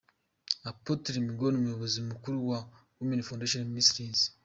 [0.69, 2.59] Apotre Mignone umuyobozi mukuru wa
[2.97, 4.19] Women Foundation Ministries.